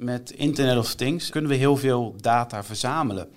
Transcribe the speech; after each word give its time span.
met 0.00 0.30
Internet 0.30 0.76
of 0.76 0.94
Things 0.94 1.28
kunnen 1.28 1.50
we 1.50 1.56
heel 1.56 1.76
veel 1.76 2.14
data 2.20 2.64
verzamelen. 2.64 3.28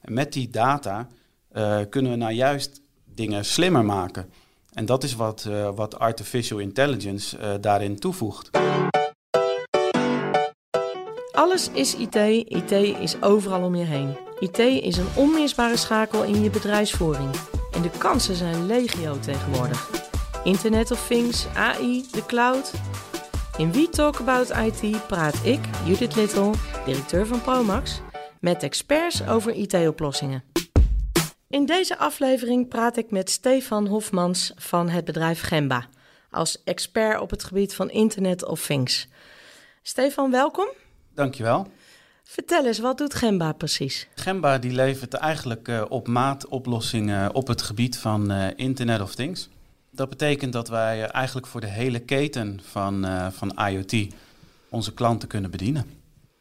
En 0.00 0.12
met 0.12 0.32
die 0.32 0.50
data 0.50 1.08
uh, 1.52 1.78
kunnen 1.90 2.10
we 2.10 2.16
nou 2.16 2.32
juist 2.32 2.80
dingen 3.04 3.44
slimmer 3.44 3.84
maken. 3.84 4.30
En 4.72 4.86
dat 4.86 5.04
is 5.04 5.14
wat, 5.14 5.44
uh, 5.48 5.70
wat 5.74 5.98
artificial 5.98 6.58
intelligence 6.58 7.38
uh, 7.38 7.54
daarin 7.60 7.98
toevoegt. 7.98 8.50
Alles 11.32 11.70
is 11.70 11.96
IT, 11.96 12.14
IT 12.48 12.70
is 13.00 13.22
overal 13.22 13.62
om 13.62 13.74
je 13.74 13.84
heen. 13.84 14.16
IT 14.38 14.58
is 14.58 14.96
een 14.96 15.08
onmisbare 15.16 15.76
schakel 15.76 16.24
in 16.24 16.42
je 16.42 16.50
bedrijfsvoering. 16.50 17.30
En 17.72 17.82
de 17.82 17.90
kansen 17.98 18.34
zijn 18.34 18.66
legio 18.66 19.18
tegenwoordig. 19.18 19.90
Internet 20.44 20.90
of 20.90 21.06
Things, 21.06 21.46
AI, 21.54 22.04
de 22.12 22.26
cloud. 22.26 22.72
In 23.56 23.72
We 23.72 23.88
Talk 23.88 24.20
About 24.20 24.50
IT 24.50 25.06
praat 25.06 25.44
ik, 25.44 25.60
Judith 25.84 26.14
Little, 26.16 26.50
directeur 26.84 27.26
van 27.26 27.42
Promax, 27.42 28.00
met 28.40 28.62
experts 28.62 29.26
over 29.26 29.52
IT-oplossingen. 29.52 30.44
In 31.48 31.66
deze 31.66 31.98
aflevering 31.98 32.68
praat 32.68 32.96
ik 32.96 33.10
met 33.10 33.30
Stefan 33.30 33.86
Hofmans 33.86 34.52
van 34.56 34.88
het 34.88 35.04
bedrijf 35.04 35.40
Gemba, 35.40 35.86
als 36.30 36.62
expert 36.64 37.20
op 37.20 37.30
het 37.30 37.44
gebied 37.44 37.74
van 37.74 37.90
Internet 37.90 38.44
of 38.44 38.66
Things. 38.66 39.08
Stefan, 39.82 40.30
welkom. 40.30 40.68
Dankjewel. 41.14 41.66
Vertel 42.24 42.66
eens, 42.66 42.78
wat 42.78 42.98
doet 42.98 43.14
Gemba 43.14 43.52
precies? 43.52 44.08
Gemba 44.14 44.58
die 44.58 44.72
levert 44.72 45.14
eigenlijk 45.14 45.68
uh, 45.68 45.84
op 45.88 46.08
maat 46.08 46.48
oplossingen 46.48 47.34
op 47.34 47.46
het 47.46 47.62
gebied 47.62 47.98
van 47.98 48.32
uh, 48.32 48.46
Internet 48.56 49.00
of 49.00 49.14
Things. 49.14 49.48
Dat 49.94 50.08
betekent 50.08 50.52
dat 50.52 50.68
wij 50.68 50.98
uh, 50.98 51.14
eigenlijk 51.14 51.46
voor 51.46 51.60
de 51.60 51.66
hele 51.66 51.98
keten 51.98 52.60
van, 52.62 53.06
van 53.32 53.66
IoT 53.68 54.14
onze 54.68 54.94
klanten 54.94 55.28
kunnen 55.28 55.50
bedienen. 55.50 55.86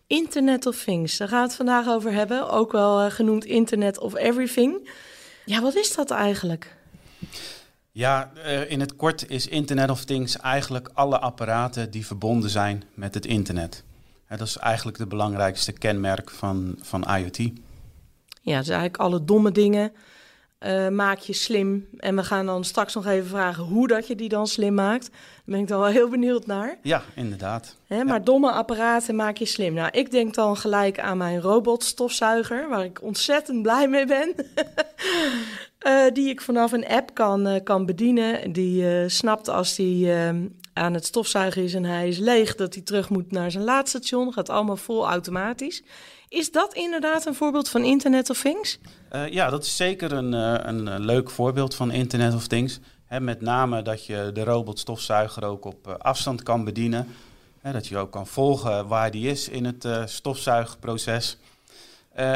Internet 0.08 0.66
of 0.66 0.84
Things, 0.84 1.18
daar 1.18 1.28
gaan 1.28 1.42
we 1.42 1.48
het 1.48 1.56
vandaag 1.56 1.88
over 1.88 2.12
hebben. 2.12 2.50
Ook 2.50 2.72
wel 2.72 3.10
genoemd 3.10 3.46
Internet 3.46 4.00
of 4.00 4.16
Everything. 4.16 4.90
Ja, 5.46 5.62
wat 5.62 5.76
is 5.76 5.96
dat 5.96 6.12
eigenlijk? 6.12 6.76
Ja, 7.92 8.32
in 8.68 8.80
het 8.80 8.96
kort 8.96 9.30
is 9.30 9.48
Internet 9.48 9.90
of 9.90 10.06
Things 10.06 10.38
eigenlijk 10.38 10.90
alle 10.94 11.20
apparaten 11.20 11.92
die 11.92 12.06
verbonden 12.06 12.50
zijn 12.50 12.84
met 12.94 13.14
het 13.14 13.26
internet 13.26 13.84
dat 14.38 14.48
is 14.48 14.58
eigenlijk 14.58 14.98
de 14.98 15.08
belangrijkste 15.08 15.72
kenmerk 15.72 16.30
van, 16.30 16.76
van 16.82 17.04
IoT. 17.04 17.38
Ja, 18.42 18.58
dus 18.58 18.68
eigenlijk 18.68 18.98
alle 18.98 19.24
domme 19.24 19.52
dingen 19.52 19.92
uh, 20.66 20.88
maak 20.88 21.20
je 21.20 21.34
slim. 21.34 21.88
En 21.98 22.16
we 22.16 22.24
gaan 22.24 22.46
dan 22.46 22.64
straks 22.64 22.94
nog 22.94 23.06
even 23.06 23.30
vragen 23.30 23.64
hoe 23.64 23.88
dat 23.88 24.08
je 24.08 24.16
die 24.16 24.30
dan 24.30 24.48
slim 24.48 24.74
maakt. 24.74 25.10
Daar 25.12 25.42
ben 25.46 25.60
ik 25.60 25.68
dan 25.68 25.80
wel 25.80 25.90
heel 25.90 26.10
benieuwd 26.10 26.46
naar. 26.46 26.78
Ja, 26.82 27.02
inderdaad. 27.16 27.76
Hè, 27.88 28.04
maar 28.04 28.24
domme 28.24 28.52
apparaten 28.52 29.16
maak 29.16 29.38
je 29.38 29.46
slim. 29.46 29.74
Nou, 29.74 29.90
ik 29.92 30.12
denk 30.12 30.34
dan 30.34 30.58
gelijk 30.58 31.00
aan 31.00 31.18
mijn 31.18 31.42
robotstofzuiger, 31.42 32.70
waar 32.70 32.84
ik 32.84 33.02
ontzettend 33.02 33.62
blij 33.62 33.88
mee 33.88 34.06
ben. 34.06 34.36
uh, 35.88 36.06
die 36.16 36.30
ik 36.30 36.42
vanaf 36.42 36.72
een 36.72 36.88
app 36.88 37.14
kan, 37.14 37.48
uh, 37.48 37.56
kan 37.64 37.86
bedienen. 37.86 38.52
Die 38.52 39.10
snapt 39.10 39.48
als 39.48 39.76
die 39.76 40.14
ehm, 40.14 40.46
aan 40.74 40.94
het 40.94 41.06
stofzuigen 41.06 41.64
is 41.64 41.74
en 41.74 41.84
hij 41.84 42.08
is 42.08 42.18
leeg, 42.18 42.56
dat 42.56 42.74
hij 42.74 42.84
terug 42.84 43.10
moet 43.10 43.32
naar 43.32 43.52
zijn 43.52 43.64
laadstation. 43.64 44.34
Gaat 44.34 44.50
allemaal 44.50 44.78
vol 44.78 45.08
automatisch. 45.08 45.84
Is 46.30 46.52
dat 46.52 46.74
inderdaad 46.74 47.26
een 47.26 47.36
voorbeeld 47.36 47.70
van 47.70 47.84
Internet 47.84 48.30
of 48.30 48.42
Things? 48.42 48.80
Uh, 49.12 49.28
ja, 49.28 49.50
dat 49.50 49.64
is 49.64 49.76
zeker 49.76 50.12
een, 50.12 50.34
uh, 50.34 50.54
een 50.60 51.06
leuk 51.06 51.30
voorbeeld 51.30 51.76
van 51.76 51.92
Internet 51.92 52.34
of 52.34 52.48
Things. 52.48 52.80
Met 53.20 53.42
name 53.42 53.82
dat 53.82 54.06
je 54.06 54.30
de 54.34 54.44
robotstofzuiger 54.44 55.46
ook 55.46 55.66
op 55.66 55.88
afstand 55.88 56.44
kan 56.44 56.64
bedienen. 56.64 57.08
Dat 57.62 57.88
je 57.88 57.98
ook 57.98 58.12
kan 58.12 58.28
volgen 58.28 58.88
waar 58.88 59.12
die 59.12 59.30
is 59.30 59.50
in 59.50 59.66
het 59.66 59.88
stofzuigproces. 60.06 61.38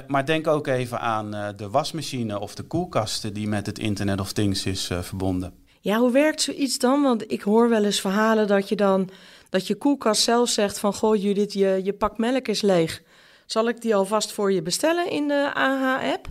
maar 0.07 0.25
denk 0.25 0.47
ook 0.47 0.67
even 0.67 0.99
aan 0.99 1.31
de 1.55 1.69
wasmachine 1.69 2.39
of 2.39 2.55
de 2.55 2.63
koelkasten 2.63 3.33
die 3.33 3.47
met 3.47 3.65
het 3.65 3.79
Internet 3.79 4.19
of 4.19 4.31
Things 4.31 4.65
is 4.65 4.91
verbonden. 5.01 5.53
Ja, 5.81 5.99
hoe 5.99 6.11
werkt 6.11 6.41
zoiets 6.41 6.77
dan? 6.77 7.01
Want 7.01 7.31
ik 7.31 7.41
hoor 7.41 7.69
wel 7.69 7.83
eens 7.83 8.01
verhalen 8.01 8.47
dat 8.47 8.69
je 8.69 8.75
dan 8.75 9.09
dat 9.49 9.67
je 9.67 9.75
koelkast 9.75 10.21
zelf 10.21 10.49
zegt 10.49 10.79
van 10.79 10.93
goh 10.93 11.21
Judith, 11.21 11.53
je, 11.53 11.79
je 11.83 11.93
pak 11.93 12.17
melk 12.17 12.47
is 12.47 12.61
leeg. 12.61 13.01
Zal 13.45 13.67
ik 13.67 13.81
die 13.81 13.95
alvast 13.95 14.31
voor 14.31 14.51
je 14.51 14.61
bestellen 14.61 15.11
in 15.11 15.27
de 15.27 15.51
AH-app? 15.53 16.27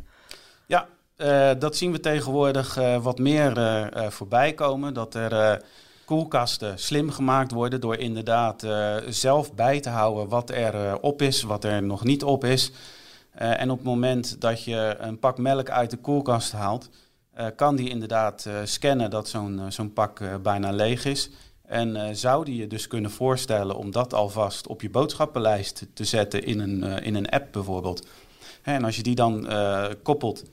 Ja, 0.66 0.88
uh, 1.16 1.50
dat 1.58 1.76
zien 1.76 1.92
we 1.92 2.00
tegenwoordig 2.00 2.78
uh, 2.78 3.02
wat 3.02 3.18
meer 3.18 3.58
uh, 3.58 4.10
voorbij 4.10 4.52
komen. 4.52 4.94
Dat 4.94 5.14
er 5.14 5.62
koelkasten 6.04 6.78
slim 6.78 7.10
gemaakt 7.10 7.52
worden 7.52 7.80
door 7.80 7.96
inderdaad 7.96 8.66
zelf 9.08 9.54
bij 9.54 9.80
te 9.80 9.88
houden 9.88 10.28
wat 10.28 10.50
er 10.50 11.00
op 11.00 11.22
is, 11.22 11.42
wat 11.42 11.64
er 11.64 11.82
nog 11.82 12.04
niet 12.04 12.24
op 12.24 12.44
is. 12.44 12.72
en 13.32 13.70
op 13.70 13.76
het 13.76 13.86
moment 13.86 14.40
dat 14.40 14.64
je 14.64 14.96
een 14.98 15.18
pak 15.18 15.38
melk 15.38 15.70
uit 15.70 15.90
de 15.90 15.96
koelkast 15.96 16.52
haalt, 16.52 16.88
kan 17.56 17.76
die 17.76 17.88
inderdaad 17.88 18.44
uh, 18.48 18.54
scannen 18.64 19.10
dat 19.10 19.28
zo'n 19.28 19.60
zo'n 19.68 19.92
pak 19.92 20.42
bijna 20.42 20.70
leeg 20.70 21.04
is. 21.04 21.30
En 21.62 22.16
zou 22.16 22.44
die 22.44 22.56
je 22.56 22.66
dus 22.66 22.86
kunnen 22.86 23.10
voorstellen 23.10 23.76
om 23.76 23.90
dat 23.90 24.14
alvast 24.14 24.66
op 24.66 24.82
je 24.82 24.90
boodschappenlijst 24.90 25.86
te 25.94 26.04
zetten 26.04 26.44
in 26.44 26.60
een, 26.60 27.02
in 27.02 27.14
een 27.14 27.28
app 27.28 27.52
bijvoorbeeld. 27.52 28.06
En 28.62 28.84
als 28.84 28.96
je 28.96 29.02
die 29.02 29.14
dan 29.14 29.48
koppelt 30.02 30.44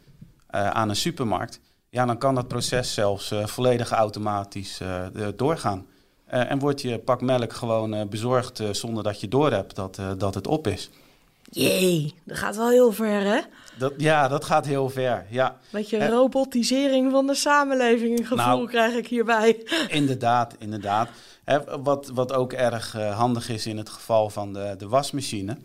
aan 0.47 0.89
een 0.89 0.95
supermarkt, 0.95 1.59
ja, 1.89 2.05
dan 2.05 2.17
kan 2.17 2.35
dat 2.35 2.47
proces 2.47 2.93
zelfs 2.93 3.33
volledig 3.43 3.91
automatisch 3.91 4.79
doorgaan. 5.35 5.85
en 6.25 6.59
wordt 6.59 6.81
je 6.81 6.99
pak 6.99 7.21
melk 7.21 7.53
gewoon 7.53 8.09
bezorgd 8.09 8.61
zonder 8.71 9.03
dat 9.03 9.19
je 9.19 9.27
doorhebt 9.27 9.75
dat, 9.75 9.99
dat 10.17 10.33
het 10.33 10.47
op 10.47 10.67
is. 10.67 10.89
Jee, 11.53 12.13
dat 12.23 12.37
gaat 12.37 12.55
wel 12.55 12.69
heel 12.69 12.91
ver, 12.91 13.21
hè? 13.21 13.39
Dat, 13.77 13.93
ja, 13.97 14.27
dat 14.27 14.45
gaat 14.45 14.65
heel 14.65 14.89
ver, 14.89 15.25
ja. 15.29 15.57
Beetje 15.69 15.97
eh, 15.97 16.09
robotisering 16.09 17.11
van 17.11 17.27
de 17.27 17.35
samenleving, 17.35 18.19
een 18.19 18.25
gevoel 18.25 18.45
nou, 18.45 18.67
krijg 18.67 18.93
ik 18.93 19.07
hierbij. 19.07 19.63
Inderdaad, 19.87 20.55
inderdaad. 20.59 21.09
wat, 21.83 22.11
wat 22.13 22.33
ook 22.33 22.53
erg 22.53 22.95
uh, 22.95 23.17
handig 23.17 23.49
is 23.49 23.65
in 23.65 23.77
het 23.77 23.89
geval 23.89 24.29
van 24.29 24.53
de, 24.53 24.75
de 24.77 24.87
wasmachine. 24.87 25.57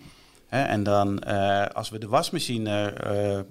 en 0.48 0.82
dan, 0.82 1.22
uh, 1.28 1.66
als 1.66 1.90
we 1.90 1.98
de 1.98 2.08
wasmachine 2.08 2.94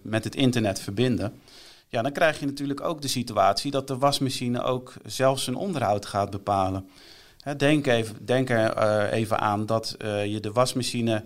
met 0.01 0.23
het 0.23 0.35
internet 0.35 0.79
verbinden... 0.79 1.41
Ja, 1.89 2.01
dan 2.01 2.11
krijg 2.11 2.39
je 2.39 2.45
natuurlijk 2.45 2.81
ook 2.81 3.01
de 3.01 3.07
situatie 3.07 3.71
dat 3.71 3.87
de 3.87 3.97
wasmachine 3.97 4.61
ook 4.61 4.93
zelf 5.05 5.39
zijn 5.39 5.55
onderhoud 5.55 6.05
gaat 6.05 6.29
bepalen. 6.29 6.89
denk, 7.57 7.87
even, 7.87 8.25
denk 8.25 8.49
er 8.49 9.09
even 9.11 9.39
aan 9.39 9.65
dat 9.65 9.95
je 10.25 10.37
de 10.41 10.51
wasmachine 10.51 11.23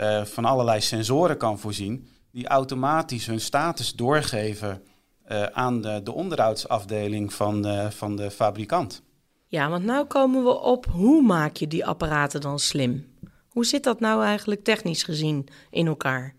uh, 0.00 0.24
van 0.24 0.44
allerlei 0.44 0.80
sensoren 0.80 1.36
kan 1.36 1.58
voorzien, 1.58 2.08
die 2.32 2.46
automatisch 2.46 3.26
hun 3.26 3.40
status 3.40 3.92
doorgeven 3.92 4.82
uh, 5.28 5.42
aan 5.42 5.80
de, 5.80 6.00
de, 6.02 6.12
onderhoudsafdeling 6.12 7.32
van 7.32 7.62
de, 7.62 7.90
van 7.90 8.16
de 8.16 8.30
fabrikant. 8.30 9.02
Ja, 9.46 9.68
want 9.68 9.84
nu 9.84 10.04
komen 10.04 10.44
we 10.44 10.60
op 10.60 10.86
hoe 10.86 11.22
maak 11.22 11.56
je 11.56 11.66
die 11.66 11.86
apparaten 11.86 12.40
dan 12.40 12.58
slim? 12.58 13.06
Hoe 13.48 13.64
zit 13.66 13.84
dat 13.84 14.00
nou 14.00 14.24
eigenlijk 14.24 14.64
technisch 14.64 15.02
gezien 15.02 15.48
in 15.70 15.86
elkaar? 15.86 16.34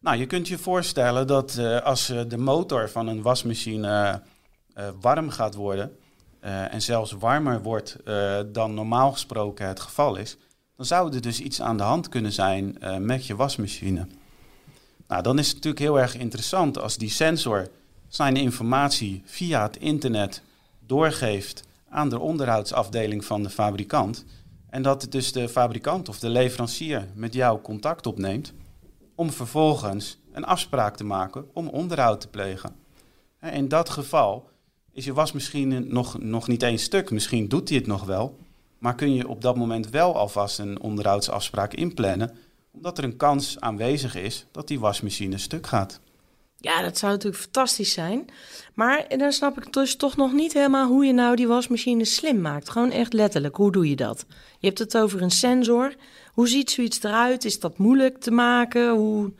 Nou, 0.00 0.16
je 0.16 0.26
kunt 0.26 0.48
je 0.48 0.58
voorstellen 0.58 1.26
dat 1.26 1.56
uh, 1.58 1.80
als 1.80 2.06
de 2.28 2.38
motor 2.38 2.90
van 2.90 3.06
een 3.06 3.22
wasmachine 3.22 4.22
warm 5.00 5.30
gaat 5.30 5.54
worden, 5.54 5.96
en 6.40 6.82
zelfs 6.82 7.12
warmer 7.12 7.62
wordt 7.62 7.96
dan 8.52 8.74
normaal 8.74 9.12
gesproken 9.12 9.66
het 9.66 9.80
geval 9.80 10.16
is, 10.16 10.36
dan 10.82 10.90
zou 10.98 11.14
er 11.14 11.20
dus 11.20 11.40
iets 11.40 11.60
aan 11.60 11.76
de 11.76 11.82
hand 11.82 12.08
kunnen 12.08 12.32
zijn 12.32 12.76
uh, 12.80 12.96
met 12.96 13.26
je 13.26 13.36
wasmachine. 13.36 14.06
Nou, 15.08 15.22
dan 15.22 15.38
is 15.38 15.46
het 15.46 15.54
natuurlijk 15.54 15.82
heel 15.82 16.00
erg 16.00 16.16
interessant 16.16 16.78
als 16.78 16.96
die 16.96 17.10
sensor 17.10 17.68
zijn 18.08 18.36
informatie 18.36 19.22
via 19.24 19.62
het 19.62 19.76
internet 19.76 20.42
doorgeeft 20.86 21.64
aan 21.88 22.08
de 22.08 22.18
onderhoudsafdeling 22.18 23.24
van 23.24 23.42
de 23.42 23.50
fabrikant. 23.50 24.24
En 24.70 24.82
dat 24.82 25.06
dus 25.10 25.32
de 25.32 25.48
fabrikant 25.48 26.08
of 26.08 26.18
de 26.18 26.28
leverancier 26.28 27.08
met 27.14 27.34
jou 27.34 27.60
contact 27.60 28.06
opneemt 28.06 28.52
om 29.14 29.30
vervolgens 29.30 30.18
een 30.32 30.44
afspraak 30.44 30.96
te 30.96 31.04
maken 31.04 31.48
om 31.52 31.68
onderhoud 31.68 32.20
te 32.20 32.28
plegen. 32.28 32.74
In 33.40 33.68
dat 33.68 33.90
geval 33.90 34.48
is 34.92 35.04
je 35.04 35.12
wasmachine 35.12 35.80
nog, 35.80 36.18
nog 36.18 36.48
niet 36.48 36.62
één 36.62 36.78
stuk. 36.78 37.10
Misschien 37.10 37.48
doet 37.48 37.68
hij 37.68 37.78
het 37.78 37.86
nog 37.86 38.04
wel, 38.04 38.38
maar 38.82 38.94
kun 38.94 39.14
je 39.14 39.28
op 39.28 39.42
dat 39.42 39.56
moment 39.56 39.90
wel 39.90 40.16
alvast 40.16 40.58
een 40.58 40.80
onderhoudsafspraak 40.80 41.74
inplannen, 41.74 42.36
omdat 42.72 42.98
er 42.98 43.04
een 43.04 43.16
kans 43.16 43.60
aanwezig 43.60 44.16
is 44.16 44.46
dat 44.52 44.68
die 44.68 44.80
wasmachine 44.80 45.38
stuk 45.38 45.66
gaat. 45.66 46.00
Ja, 46.56 46.82
dat 46.82 46.98
zou 46.98 47.12
natuurlijk 47.12 47.42
fantastisch 47.42 47.92
zijn. 47.92 48.24
Maar 48.74 49.04
dan 49.16 49.32
snap 49.32 49.56
ik 49.56 49.72
dus 49.72 49.96
toch 49.96 50.16
nog 50.16 50.32
niet 50.32 50.52
helemaal 50.52 50.88
hoe 50.88 51.04
je 51.04 51.12
nou 51.12 51.36
die 51.36 51.48
wasmachine 51.48 52.04
slim 52.04 52.40
maakt. 52.40 52.70
Gewoon 52.70 52.90
echt 52.90 53.12
letterlijk, 53.12 53.56
hoe 53.56 53.72
doe 53.72 53.88
je 53.88 53.96
dat? 53.96 54.24
Je 54.58 54.66
hebt 54.66 54.78
het 54.78 54.96
over 54.96 55.22
een 55.22 55.30
sensor. 55.30 55.94
Hoe 56.32 56.48
ziet 56.48 56.70
zoiets 56.70 57.02
eruit? 57.02 57.44
Is 57.44 57.60
dat 57.60 57.78
moeilijk 57.78 58.18
te 58.18 58.30
maken? 58.30 58.90
Hoe... 58.90 59.32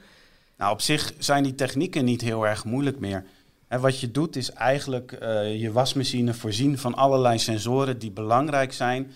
Nou, 0.57 0.73
op 0.73 0.81
zich 0.81 1.13
zijn 1.19 1.43
die 1.43 1.55
technieken 1.55 2.05
niet 2.05 2.21
heel 2.21 2.47
erg 2.47 2.65
moeilijk 2.65 2.99
meer. 2.99 3.25
En 3.73 3.81
wat 3.81 4.01
je 4.01 4.11
doet 4.11 4.37
is 4.37 4.51
eigenlijk 4.51 5.19
uh, 5.23 5.61
je 5.61 5.73
wasmachine 5.73 6.35
voorzien 6.35 6.79
van 6.79 6.95
allerlei 6.95 7.39
sensoren 7.39 7.99
die 7.99 8.11
belangrijk 8.11 8.73
zijn. 8.73 9.11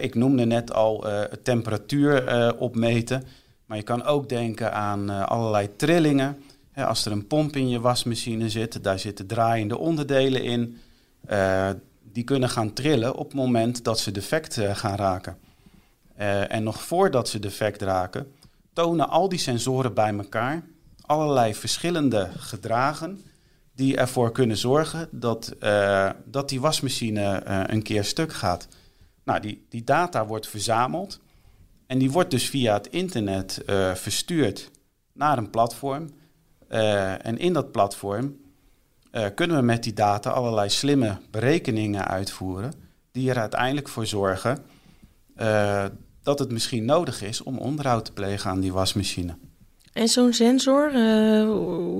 ik 0.00 0.14
noemde 0.14 0.44
net 0.44 0.72
al 0.72 1.06
uh, 1.06 1.20
temperatuur 1.42 2.28
uh, 2.28 2.50
opmeten. 2.58 3.24
Maar 3.66 3.76
je 3.76 3.82
kan 3.82 4.04
ook 4.04 4.28
denken 4.28 4.72
aan 4.72 5.26
allerlei 5.28 5.76
trillingen. 5.76 6.42
als 6.74 7.04
er 7.06 7.12
een 7.12 7.26
pomp 7.26 7.56
in 7.56 7.68
je 7.68 7.80
wasmachine 7.80 8.50
zit, 8.50 8.84
daar 8.84 8.98
zitten 8.98 9.26
draaiende 9.26 9.78
onderdelen 9.78 10.42
in. 10.42 10.78
die 12.12 12.24
kunnen 12.24 12.48
gaan 12.48 12.72
trillen 12.72 13.14
op 13.14 13.26
het 13.26 13.34
moment 13.34 13.84
dat 13.84 13.98
ze 13.98 14.10
defect 14.10 14.60
gaan 14.72 14.96
raken. 14.96 15.36
en 16.48 16.62
nog 16.62 16.82
voordat 16.82 17.28
ze 17.28 17.38
defect 17.38 17.82
raken, 17.82 18.32
tonen 18.72 19.08
al 19.08 19.28
die 19.28 19.38
sensoren 19.38 19.94
bij 19.94 20.16
elkaar 20.16 20.62
allerlei 21.00 21.54
verschillende 21.54 22.28
gedragen 22.36 23.20
die 23.74 23.96
ervoor 23.96 24.32
kunnen 24.32 24.56
zorgen 24.56 25.08
dat, 25.10 25.54
uh, 25.60 26.10
dat 26.24 26.48
die 26.48 26.60
wasmachine 26.60 27.42
uh, 27.46 27.62
een 27.66 27.82
keer 27.82 28.04
stuk 28.04 28.32
gaat. 28.32 28.68
Nou, 29.24 29.40
die, 29.40 29.66
die 29.68 29.84
data 29.84 30.26
wordt 30.26 30.48
verzameld 30.48 31.20
en 31.86 31.98
die 31.98 32.10
wordt 32.10 32.30
dus 32.30 32.48
via 32.48 32.72
het 32.72 32.86
internet 32.86 33.62
uh, 33.66 33.94
verstuurd 33.94 34.70
naar 35.12 35.38
een 35.38 35.50
platform. 35.50 36.10
en 36.68 37.38
in 37.38 37.52
dat 37.52 37.72
platform 37.72 38.36
kunnen 39.34 39.56
we 39.56 39.62
met 39.62 39.82
die 39.82 39.92
data 39.92 40.30
allerlei 40.30 40.68
slimme 40.68 41.18
berekeningen 41.30 42.08
uitvoeren, 42.08 42.72
die 43.10 43.30
er 43.30 43.38
uiteindelijk 43.38 43.88
voor 43.88 44.06
zorgen 44.06 44.64
dat 46.22 46.38
het 46.38 46.50
misschien 46.50 46.84
nodig 46.84 47.22
is 47.22 47.42
om 47.42 47.58
onderhoud 47.58 48.04
te 48.04 48.12
plegen 48.12 48.50
aan 48.50 48.60
die 48.60 48.72
wasmachine. 48.72 49.36
En 49.92 50.08
zo'n 50.08 50.32
sensor, 50.32 50.94
uh, 50.94 51.44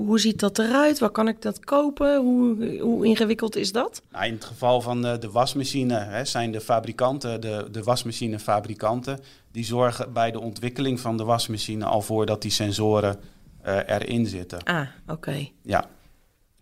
hoe 0.05 0.19
ziet 0.19 0.39
dat 0.39 0.59
eruit? 0.59 0.99
Waar 0.99 1.09
kan 1.09 1.27
ik 1.27 1.41
dat 1.41 1.59
kopen? 1.59 2.17
Hoe, 2.21 2.79
hoe 2.79 3.05
ingewikkeld 3.05 3.55
is 3.55 3.71
dat? 3.71 4.01
Nou, 4.11 4.25
in 4.25 4.33
het 4.33 4.45
geval 4.45 4.81
van 4.81 5.01
de, 5.01 5.17
de 5.17 5.31
wasmachine 5.31 5.99
hè, 5.99 6.25
zijn 6.25 6.51
de 6.51 6.61
fabrikanten, 6.61 7.41
de, 7.41 7.67
de 7.71 7.83
wasmachinefabrikanten, 7.83 9.19
die 9.51 9.65
zorgen 9.65 10.13
bij 10.13 10.31
de 10.31 10.39
ontwikkeling 10.39 10.99
van 10.99 11.17
de 11.17 11.23
wasmachine 11.23 11.85
al 11.85 12.01
voor 12.01 12.25
dat 12.25 12.41
die 12.41 12.51
sensoren 12.51 13.19
uh, 13.65 13.77
erin 13.85 14.25
zitten. 14.25 14.63
Ah, 14.63 14.87
oké. 15.07 15.47
Ja. 15.61 15.85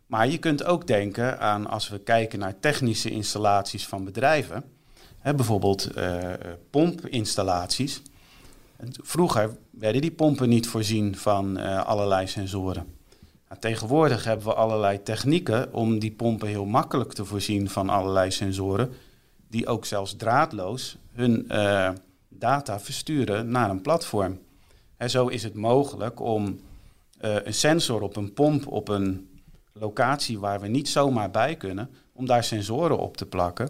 Maar 0.05 0.27
je 0.27 0.37
kunt 0.37 0.63
ook 0.63 0.87
denken 0.87 1.39
aan 1.39 1.67
als 1.67 1.89
we 1.89 1.99
kijken 1.99 2.39
naar 2.39 2.59
technische 2.59 3.09
installaties 3.09 3.87
van 3.87 4.03
bedrijven, 4.03 4.63
hè, 5.19 5.35
bijvoorbeeld 5.35 5.89
pompinstallaties. 6.69 8.01
Vroeger 8.89 9.57
werden 9.69 10.01
die 10.01 10.11
pompen 10.11 10.49
niet 10.49 10.67
voorzien 10.67 11.17
van 11.17 11.59
uh, 11.59 11.85
allerlei 11.85 12.27
sensoren. 12.27 12.85
Nou, 13.47 13.61
tegenwoordig 13.61 14.23
hebben 14.23 14.45
we 14.45 14.53
allerlei 14.53 15.03
technieken 15.03 15.73
om 15.73 15.99
die 15.99 16.11
pompen 16.11 16.47
heel 16.47 16.65
makkelijk 16.65 17.13
te 17.13 17.25
voorzien 17.25 17.69
van 17.69 17.89
allerlei 17.89 18.31
sensoren, 18.31 18.93
die 19.47 19.67
ook 19.67 19.85
zelfs 19.85 20.15
draadloos 20.15 20.97
hun 21.13 21.45
uh, 21.51 21.89
data 22.29 22.79
versturen 22.79 23.49
naar 23.49 23.69
een 23.69 23.81
platform. 23.81 24.39
En 24.97 25.09
zo 25.09 25.27
is 25.27 25.43
het 25.43 25.53
mogelijk 25.53 26.19
om 26.19 26.59
uh, 27.21 27.35
een 27.43 27.53
sensor 27.53 28.01
op 28.01 28.15
een 28.15 28.33
pomp 28.33 28.67
op 28.67 28.87
een 28.87 29.29
locatie 29.73 30.39
waar 30.39 30.59
we 30.59 30.67
niet 30.67 30.89
zomaar 30.89 31.31
bij 31.31 31.55
kunnen, 31.55 31.89
om 32.13 32.25
daar 32.25 32.43
sensoren 32.43 32.97
op 32.97 33.17
te 33.17 33.25
plakken. 33.25 33.69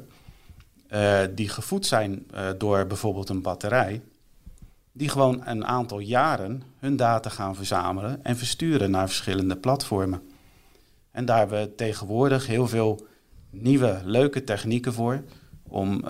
die 1.35 1.49
gevoed 1.49 1.85
zijn 1.85 2.27
door 2.57 2.87
bijvoorbeeld 2.87 3.29
een 3.29 3.41
batterij 3.41 4.01
die 4.91 5.09
gewoon 5.09 5.41
een 5.45 5.65
aantal 5.65 5.99
jaren 5.99 6.63
hun 6.79 6.95
data 6.95 7.29
gaan 7.29 7.55
verzamelen 7.55 8.23
en 8.23 8.37
versturen 8.37 8.91
naar 8.91 9.07
verschillende 9.07 9.55
platformen. 9.55 10.21
En 11.11 11.25
daar 11.25 11.37
hebben 11.37 11.61
we 11.61 11.75
tegenwoordig 11.75 12.47
heel 12.47 12.67
veel 12.67 13.07
nieuwe, 13.49 14.01
leuke 14.03 14.43
technieken 14.43 14.93
voor 14.93 15.23
om 15.63 16.01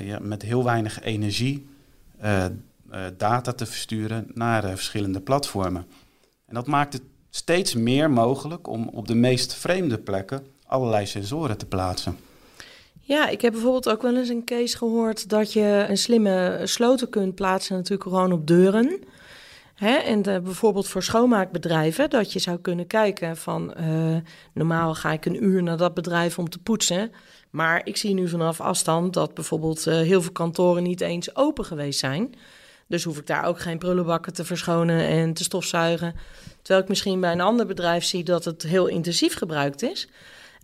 ja, 0.00 0.18
met 0.20 0.42
heel 0.42 0.64
weinig 0.64 1.00
energie 1.00 1.68
uh, 2.22 2.44
uh, 2.92 3.04
data 3.16 3.52
te 3.52 3.66
versturen 3.66 4.26
naar 4.34 4.62
verschillende 4.62 5.20
platformen. 5.20 5.86
En 6.46 6.54
dat 6.54 6.66
maakt 6.66 6.92
het 6.92 7.02
steeds 7.30 7.74
meer 7.74 8.10
mogelijk 8.10 8.68
om 8.68 8.88
op 8.88 9.06
de 9.08 9.14
meest 9.14 9.54
vreemde 9.54 9.98
plekken 9.98 10.46
allerlei 10.66 11.06
sensoren 11.06 11.58
te 11.58 11.66
plaatsen. 11.66 12.16
Ja, 13.08 13.28
ik 13.28 13.40
heb 13.40 13.52
bijvoorbeeld 13.52 13.88
ook 13.88 14.02
wel 14.02 14.16
eens 14.16 14.28
een 14.28 14.44
case 14.44 14.76
gehoord 14.76 15.28
dat 15.28 15.52
je 15.52 15.86
een 15.88 15.96
slimme 15.98 16.60
sloten 16.64 17.08
kunt 17.08 17.34
plaatsen, 17.34 17.76
natuurlijk 17.76 18.02
gewoon 18.02 18.32
op 18.32 18.46
deuren. 18.46 19.00
Hè? 19.74 19.94
En 19.96 20.22
de, 20.22 20.40
bijvoorbeeld 20.40 20.88
voor 20.88 21.02
schoonmaakbedrijven, 21.02 22.10
dat 22.10 22.32
je 22.32 22.38
zou 22.38 22.58
kunnen 22.58 22.86
kijken 22.86 23.36
van 23.36 23.74
uh, 23.80 24.16
normaal 24.52 24.94
ga 24.94 25.12
ik 25.12 25.24
een 25.24 25.44
uur 25.44 25.62
naar 25.62 25.76
dat 25.76 25.94
bedrijf 25.94 26.38
om 26.38 26.48
te 26.48 26.58
poetsen. 26.58 27.12
Maar 27.50 27.80
ik 27.84 27.96
zie 27.96 28.14
nu 28.14 28.28
vanaf 28.28 28.60
afstand 28.60 29.14
dat 29.14 29.34
bijvoorbeeld 29.34 29.86
uh, 29.86 29.94
heel 29.94 30.22
veel 30.22 30.32
kantoren 30.32 30.82
niet 30.82 31.00
eens 31.00 31.36
open 31.36 31.64
geweest 31.64 31.98
zijn. 31.98 32.34
Dus 32.86 33.04
hoef 33.04 33.18
ik 33.18 33.26
daar 33.26 33.44
ook 33.44 33.60
geen 33.60 33.78
prullenbakken 33.78 34.32
te 34.32 34.44
verschonen 34.44 35.06
en 35.06 35.32
te 35.32 35.44
stofzuigen. 35.44 36.14
Terwijl 36.62 36.82
ik 36.82 36.88
misschien 36.88 37.20
bij 37.20 37.32
een 37.32 37.40
ander 37.40 37.66
bedrijf 37.66 38.04
zie 38.04 38.24
dat 38.24 38.44
het 38.44 38.62
heel 38.62 38.86
intensief 38.86 39.34
gebruikt 39.34 39.82
is. 39.82 40.08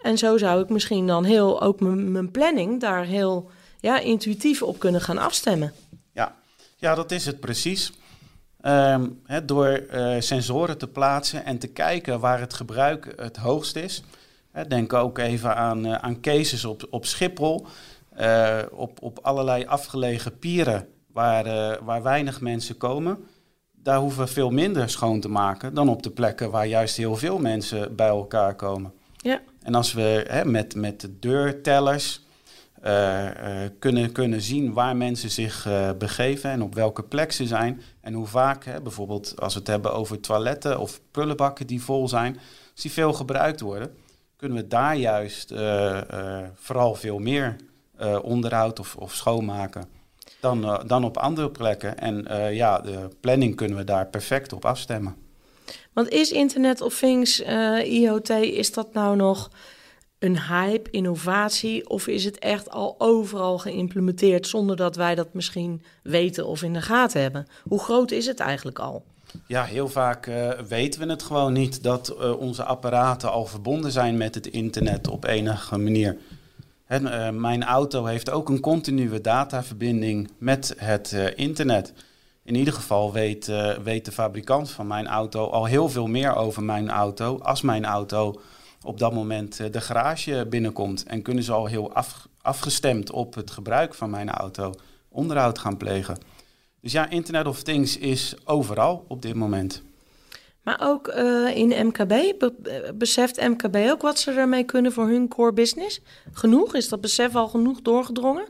En 0.05 0.19
zo 0.19 0.39
zou 0.39 0.63
ik 0.63 0.69
misschien 0.69 1.07
dan 1.07 1.25
heel 1.25 1.63
ook 1.63 1.81
mijn 1.81 2.31
planning 2.31 2.81
daar 2.81 3.05
heel 3.05 3.51
ja, 3.81 3.99
intuïtief 3.99 4.63
op 4.63 4.79
kunnen 4.79 5.01
gaan 5.01 5.19
afstemmen. 5.19 5.73
Ja, 6.13 6.35
ja 6.77 6.95
dat 6.95 7.11
is 7.11 7.27
het 7.27 7.41
precies. 7.41 7.93
Um, 8.63 9.23
door 9.45 9.85
uh, 9.93 10.15
sensoren 10.19 10.79
te 10.79 10.89
plaatsen 10.89 11.45
en 11.45 11.59
te 11.59 11.67
kijken 11.67 12.21
waar 12.21 12.41
het 12.41 12.55
gebruik 12.55 13.13
het 13.17 13.37
hoogst 13.37 13.77
is. 13.77 14.03
denk 14.69 14.93
ook 14.93 15.19
even 15.19 15.57
aan, 15.57 15.87
uh, 15.87 15.95
aan 15.95 16.21
cases 16.21 16.65
op, 16.65 16.87
op 16.91 17.07
Schiphol, 17.07 17.67
uh, 18.21 18.59
op, 18.71 19.03
op 19.03 19.19
allerlei 19.23 19.65
afgelegen 19.65 20.39
pieren 20.39 20.89
waar, 21.13 21.45
waar 21.85 22.03
weinig 22.03 22.41
mensen 22.41 22.77
komen. 22.77 23.25
Daar 23.73 23.99
hoeven 23.99 24.25
we 24.25 24.31
veel 24.31 24.51
minder 24.51 24.91
schoon 24.91 25.21
te 25.21 25.29
maken 25.29 25.75
dan 25.75 25.89
op 25.89 26.03
de 26.03 26.11
plekken 26.11 26.51
waar 26.51 26.67
juist 26.67 26.97
heel 26.97 27.17
veel 27.17 27.39
mensen 27.39 27.97
bij 27.97 28.09
elkaar 28.09 28.55
komen. 28.55 28.93
En 29.65 29.75
als 29.75 29.93
we 29.93 30.25
hè, 30.29 30.45
met, 30.45 30.75
met 30.75 31.01
de 31.01 31.19
deurtellers 31.19 32.23
uh, 32.85 33.25
uh, 33.25 33.31
kunnen, 33.79 34.13
kunnen 34.13 34.41
zien 34.41 34.73
waar 34.73 34.97
mensen 34.97 35.31
zich 35.31 35.67
uh, 35.67 35.91
begeven 35.99 36.51
en 36.51 36.63
op 36.63 36.75
welke 36.75 37.03
plek 37.03 37.33
ze 37.33 37.47
zijn. 37.47 37.83
En 38.01 38.13
hoe 38.13 38.27
vaak, 38.27 38.65
hè, 38.65 38.81
bijvoorbeeld 38.81 39.41
als 39.41 39.53
we 39.53 39.59
het 39.59 39.69
hebben 39.69 39.95
over 39.95 40.21
toiletten 40.21 40.81
of 40.81 41.01
prullenbakken 41.11 41.67
die 41.67 41.83
vol 41.83 42.09
zijn, 42.09 42.39
als 42.73 42.83
die 42.83 42.93
veel 42.93 43.13
gebruikt 43.13 43.61
worden, 43.61 43.95
kunnen 44.37 44.59
we 44.59 44.69
daar 44.69 44.97
juist 44.97 45.55
vooral 46.55 46.95
veel 46.95 47.19
meer 47.19 47.57
onderhoud 48.23 48.79
of, 48.79 48.97
of 48.97 49.15
schoonmaken 49.15 49.85
dan, 50.41 50.83
dan 50.87 51.05
op 51.05 51.17
andere 51.17 51.51
plekken. 51.51 51.99
En 51.99 52.27
ja, 52.55 52.81
de 52.81 53.09
planning 53.21 53.57
kunnen 53.57 53.77
we 53.77 53.85
daar 53.85 54.07
perfect 54.07 54.53
op 54.53 54.65
afstemmen. 54.65 55.24
Want 55.93 56.09
is 56.09 56.33
Internet 56.33 56.81
of 56.81 56.99
Things, 56.99 57.41
uh, 57.41 57.93
IoT, 57.93 58.29
is 58.31 58.73
dat 58.73 58.93
nou 58.93 59.17
nog 59.17 59.51
een 60.19 60.41
hype, 60.41 60.91
innovatie? 60.91 61.89
Of 61.89 62.07
is 62.07 62.25
het 62.25 62.39
echt 62.39 62.71
al 62.71 62.95
overal 62.99 63.59
geïmplementeerd 63.59 64.47
zonder 64.47 64.77
dat 64.77 64.97
wij 64.97 65.15
dat 65.15 65.35
misschien 65.35 65.83
weten 66.03 66.47
of 66.47 66.63
in 66.63 66.73
de 66.73 66.83
gaten 66.83 67.21
hebben? 67.21 67.47
Hoe 67.69 67.81
groot 67.81 68.11
is 68.11 68.27
het 68.27 68.41
eigenlijk 68.41 68.79
al? 68.79 69.05
Ja, 69.47 69.65
heel 69.65 69.89
vaak 69.89 70.27
uh, 70.27 70.51
weten 70.51 71.01
we 71.01 71.07
het 71.07 71.23
gewoon 71.23 71.53
niet 71.53 71.83
dat 71.83 72.15
uh, 72.19 72.39
onze 72.41 72.65
apparaten 72.65 73.31
al 73.31 73.47
verbonden 73.47 73.93
zijn 73.93 74.17
met 74.17 74.35
het 74.35 74.47
internet 74.47 75.09
op 75.09 75.25
enige 75.25 75.79
manier. 75.79 76.17
Mijn 77.33 77.65
auto 77.65 78.05
heeft 78.05 78.31
ook 78.31 78.49
een 78.49 78.61
continue 78.61 79.21
dataverbinding 79.21 80.31
met 80.39 80.75
het 80.77 81.13
internet 81.37 81.93
in 82.45 82.55
ieder 82.55 82.75
geval 82.75 83.13
weet, 83.13 83.49
uh, 83.49 83.77
weet 83.79 84.05
de 84.05 84.13
fabrikant 84.13 84.71
van 84.71 84.87
mijn 84.87 85.07
auto 85.07 85.47
al 85.49 85.65
heel 85.65 85.89
veel 85.89 86.07
meer 86.07 86.35
over 86.35 86.63
mijn 86.63 86.91
auto 86.91 87.39
als 87.39 87.63
mijn 87.63 87.85
auto 87.85 88.41
op 88.83 88.99
dat 88.99 89.13
moment 89.13 89.61
uh, 89.61 89.67
de 89.71 89.81
garage 89.81 90.47
binnenkomt. 90.51 91.05
En 91.05 91.23
kunnen 91.23 91.45
ze 91.45 91.53
al 91.53 91.67
heel 91.67 91.93
af, 91.93 92.29
afgestemd 92.43 93.11
op 93.11 93.35
het 93.35 93.51
gebruik 93.51 93.95
van 93.95 94.11
mijn 94.11 94.31
auto 94.31 94.75
onderhoud 95.09 95.59
gaan 95.59 95.77
plegen. 95.77 96.19
Dus 96.81 96.93
ja, 96.93 97.11
Internet 97.11 97.47
of 97.47 97.63
Things 97.63 97.99
is 97.99 98.35
overal 98.45 99.05
op 99.09 99.23
dit 99.23 99.35
moment. 99.35 99.83
Maar 100.63 100.81
ook 100.83 101.09
uh, 101.09 101.57
in 101.57 101.87
MKB, 101.87 102.39
be 102.39 102.93
beseft 102.95 103.49
MKB 103.49 103.77
ook 103.77 104.03
wat 104.03 104.19
ze 104.19 104.31
ermee 104.31 104.65
kunnen 104.65 104.93
voor 104.93 105.09
hun 105.09 105.29
core 105.29 105.53
business? 105.53 106.01
Genoeg? 106.33 106.75
Is 106.75 106.89
dat 106.89 107.01
besef 107.01 107.37
al 107.37 107.49
genoeg 107.49 107.83
doorgedrongen? 107.83 108.49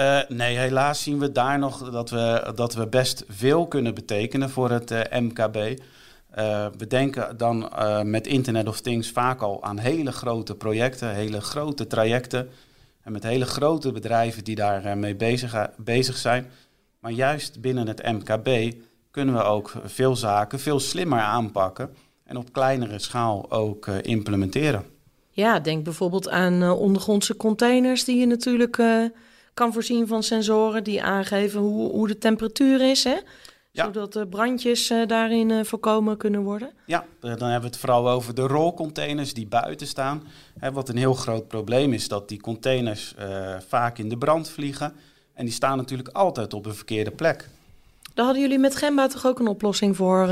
Uh, 0.00 0.18
nee, 0.28 0.56
helaas 0.56 1.02
zien 1.02 1.18
we 1.18 1.32
daar 1.32 1.58
nog 1.58 1.90
dat 1.90 2.10
we, 2.10 2.52
dat 2.54 2.74
we 2.74 2.86
best 2.86 3.24
veel 3.28 3.66
kunnen 3.66 3.94
betekenen 3.94 4.50
voor 4.50 4.70
het 4.70 4.90
uh, 4.90 5.00
MKB. 5.10 5.56
Uh, 5.56 6.66
we 6.76 6.86
denken 6.88 7.36
dan 7.36 7.72
met 8.02 8.26
Internet 8.26 8.68
of 8.68 8.80
Things 8.80 9.10
vaak 9.10 9.42
al 9.42 9.62
aan 9.62 9.78
hele 9.78 10.12
grote 10.12 10.54
projecten, 10.54 11.14
hele 11.14 11.40
grote 11.40 11.86
trajecten. 11.86 12.48
En 13.02 13.12
met 13.12 13.22
hele 13.22 13.44
grote 13.44 13.92
bedrijven 13.92 14.44
die 14.44 14.54
daarmee 14.54 15.16
bezig, 15.16 15.68
bezig 15.76 16.16
zijn. 16.16 16.46
Maar 17.00 17.12
juist 17.12 17.60
binnen 17.60 17.86
het 17.86 18.02
MKB 18.02 18.74
kunnen 19.10 19.34
we 19.34 19.42
ook 19.42 19.72
veel 19.84 20.16
zaken 20.16 20.60
veel 20.60 20.80
slimmer 20.80 21.20
aanpakken 21.20 21.90
en 22.24 22.36
op 22.36 22.52
kleinere 22.52 22.98
schaal 22.98 23.50
ook 23.50 23.86
implementeren. 23.86 24.84
Ja, 25.30 25.60
denk 25.60 25.84
bijvoorbeeld 25.84 26.28
aan 26.28 26.70
ondergrondse 26.70 27.36
containers 27.36 28.04
die 28.04 28.18
je 28.18 28.26
natuurlijk 28.26 28.78
kan 29.58 29.72
voorzien 29.72 30.06
van 30.06 30.22
sensoren 30.22 30.84
die 30.84 31.02
aangeven 31.02 31.60
hoe, 31.60 31.90
hoe 31.90 32.06
de 32.06 32.18
temperatuur 32.18 32.90
is. 32.90 33.04
Hè? 33.04 33.16
Ja. 33.70 33.84
Zodat 33.84 34.12
de 34.12 34.26
brandjes 34.26 34.90
uh, 34.90 35.06
daarin 35.06 35.64
voorkomen 35.64 36.16
kunnen 36.16 36.42
worden. 36.42 36.70
Ja, 36.86 37.04
dan 37.20 37.30
hebben 37.30 37.60
we 37.60 37.66
het 37.66 37.76
vooral 37.76 38.10
over 38.10 38.34
de 38.34 38.46
rolcontainers 38.46 39.34
die 39.34 39.46
buiten 39.46 39.86
staan. 39.86 40.22
Hè, 40.58 40.72
wat 40.72 40.88
een 40.88 40.96
heel 40.96 41.14
groot 41.14 41.48
probleem 41.48 41.92
is, 41.92 42.08
dat 42.08 42.28
die 42.28 42.40
containers 42.40 43.14
vaak 43.68 43.98
in 43.98 44.08
de 44.08 44.18
brand 44.18 44.50
vliegen. 44.50 44.92
En 45.34 45.44
die 45.44 45.54
staan 45.54 45.76
natuurlijk 45.76 46.08
altijd 46.08 46.54
op 46.54 46.66
een 46.66 46.74
verkeerde 46.74 47.10
plek. 47.10 47.48
Daar 48.14 48.24
hadden 48.24 48.42
jullie 48.42 48.58
met 48.58 48.76
Gemba 48.76 49.06
toch 49.06 49.26
ook 49.26 49.38
een 49.38 49.46
oplossing 49.46 49.96
voor 49.96 50.28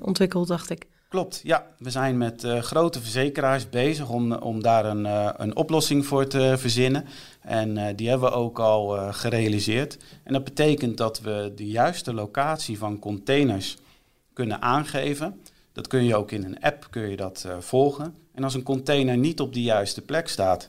ontwikkeld, 0.00 0.48
dacht 0.48 0.70
ik. 0.70 0.86
Klopt, 1.08 1.40
ja. 1.42 1.66
We 1.78 1.90
zijn 1.90 2.18
met 2.18 2.46
grote 2.60 3.00
verzekeraars 3.00 3.68
bezig 3.68 4.08
om, 4.10 4.32
om 4.32 4.62
daar 4.62 4.84
een, 4.84 5.04
een 5.42 5.56
oplossing 5.56 6.06
voor 6.06 6.26
te 6.26 6.54
verzinnen. 6.56 7.04
En 7.48 7.76
uh, 7.76 7.86
die 7.96 8.08
hebben 8.08 8.28
we 8.28 8.34
ook 8.34 8.58
al 8.58 9.12
gerealiseerd. 9.12 9.98
En 10.22 10.32
dat 10.32 10.44
betekent 10.44 10.96
dat 10.96 11.20
we 11.20 11.52
de 11.54 11.66
juiste 11.66 12.14
locatie 12.14 12.78
van 12.78 12.98
containers 12.98 13.76
kunnen 14.32 14.62
aangeven. 14.62 15.40
Dat 15.72 15.86
kun 15.86 16.04
je 16.04 16.16
ook 16.16 16.30
in 16.30 16.44
een 16.44 16.60
app 16.60 16.86
kun 16.90 17.10
je 17.10 17.16
dat, 17.16 17.46
volgen. 17.58 18.14
En 18.34 18.44
als 18.44 18.54
een 18.54 18.62
container 18.62 19.16
niet 19.16 19.40
op 19.40 19.52
de 19.52 19.62
juiste 19.62 20.02
plek 20.02 20.28
staat, 20.28 20.68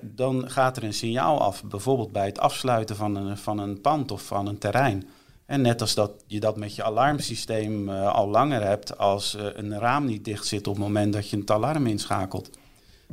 dan 0.00 0.50
gaat 0.50 0.76
er 0.76 0.84
een 0.84 0.94
signaal 0.94 1.40
af. 1.40 1.64
Bijvoorbeeld 1.64 2.12
bij 2.12 2.26
het 2.26 2.38
afsluiten 2.38 2.96
van 2.96 3.16
een, 3.16 3.36
van 3.36 3.58
een 3.58 3.80
pand 3.80 4.10
of 4.10 4.22
van 4.22 4.46
een 4.46 4.58
terrein. 4.58 5.08
En 5.46 5.60
net 5.60 5.80
als 5.80 5.94
dat 5.94 6.10
je 6.26 6.40
dat 6.40 6.56
met 6.56 6.74
je 6.74 6.84
alarmsysteem 6.84 7.88
al 7.88 8.28
langer 8.28 8.62
hebt 8.62 8.98
als 8.98 9.36
een 9.54 9.78
raam 9.78 10.04
niet 10.04 10.24
dicht 10.24 10.46
zit 10.46 10.66
op 10.66 10.74
het 10.74 10.82
moment 10.82 11.12
dat 11.12 11.30
je 11.30 11.36
het 11.36 11.50
alarm 11.50 11.86
inschakelt. 11.86 12.50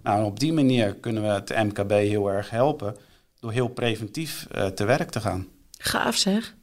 Nou, 0.04 0.26
op 0.26 0.40
die 0.40 0.54
manier 0.54 0.96
kunnen 0.96 1.24
we 1.24 1.30
het 1.30 1.50
MKB 1.50 1.92
heel 1.92 2.32
erg 2.32 2.50
helpen 2.50 2.96
door 3.40 3.52
heel 3.52 3.68
preventief 3.68 4.48
uh, 4.56 4.66
te 4.66 4.86
werk 4.86 5.10
te 5.10 5.20
gaan. 5.20 5.48
Gaaf 5.78 6.16
zeg. 6.16 6.56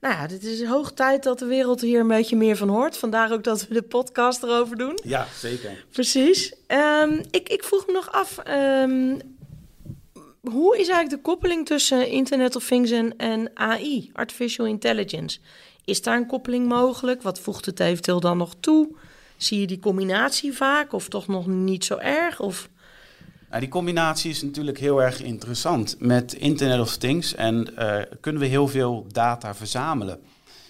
Nou 0.00 0.14
ja, 0.14 0.26
dit 0.26 0.44
is 0.44 0.64
hoog 0.64 0.92
tijd 0.92 1.22
dat 1.22 1.38
de 1.38 1.46
wereld 1.46 1.80
hier 1.80 2.00
een 2.00 2.08
beetje 2.08 2.36
meer 2.36 2.56
van 2.56 2.68
hoort. 2.68 2.96
Vandaar 2.96 3.32
ook 3.32 3.44
dat 3.44 3.68
we 3.68 3.74
de 3.74 3.82
podcast 3.82 4.42
erover 4.42 4.76
doen. 4.76 4.98
Ja, 5.02 5.26
zeker. 5.34 5.84
Precies. 5.92 6.54
Um, 6.68 7.22
ik, 7.30 7.48
ik 7.48 7.64
vroeg 7.64 7.86
me 7.86 7.92
nog 7.92 8.12
af, 8.12 8.38
um, 8.48 9.20
hoe 10.40 10.78
is 10.78 10.88
eigenlijk 10.88 11.10
de 11.10 11.30
koppeling 11.30 11.66
tussen 11.66 12.08
Internet 12.08 12.56
of 12.56 12.66
Things 12.66 12.90
en, 12.90 13.16
en 13.16 13.50
AI, 13.54 14.10
Artificial 14.12 14.66
Intelligence? 14.66 15.38
Is 15.84 16.02
daar 16.02 16.16
een 16.16 16.26
koppeling 16.26 16.68
mogelijk? 16.68 17.22
Wat 17.22 17.40
voegt 17.40 17.66
het 17.66 17.80
eventueel 17.80 18.20
dan 18.20 18.36
nog 18.36 18.54
toe? 18.60 18.96
Zie 19.38 19.60
je 19.60 19.66
die 19.66 19.78
combinatie 19.78 20.52
vaak 20.52 20.92
of 20.92 21.08
toch 21.08 21.26
nog 21.26 21.46
niet 21.46 21.84
zo 21.84 21.96
erg? 21.96 22.40
Of... 22.40 22.68
Nou, 23.48 23.60
die 23.60 23.68
combinatie 23.68 24.30
is 24.30 24.42
natuurlijk 24.42 24.78
heel 24.78 25.02
erg 25.02 25.22
interessant. 25.22 25.96
Met 25.98 26.32
Internet 26.32 26.80
of 26.80 26.96
Things 26.96 27.34
en, 27.34 27.68
uh, 27.78 27.96
kunnen 28.20 28.42
we 28.42 28.48
heel 28.48 28.68
veel 28.68 29.06
data 29.12 29.54
verzamelen. 29.54 30.20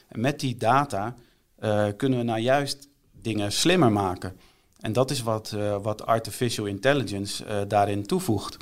En 0.09 0.21
met 0.21 0.41
die 0.41 0.57
data 0.57 1.15
uh, 1.61 1.87
kunnen 1.97 2.19
we 2.19 2.25
nou 2.25 2.41
juist 2.41 2.89
dingen 3.23 3.53
slimmer 3.53 3.93
maken. 3.93 4.37
En 4.81 4.93
dat 4.93 5.11
is 5.11 5.23
wat, 5.23 5.53
uh, 5.57 5.77
wat 5.83 6.07
artificial 6.07 6.67
intelligence 6.67 7.67
daarin 7.69 8.07
toevoegt. 8.07 8.57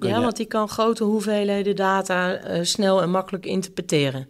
Ja, 0.00 0.20
want 0.20 0.36
die 0.36 0.46
kan 0.46 0.68
grote 0.68 1.04
hoeveelheden 1.04 1.76
data 1.76 2.40
snel 2.64 3.02
en 3.02 3.10
makkelijk 3.10 3.46
interpreteren. 3.46 4.28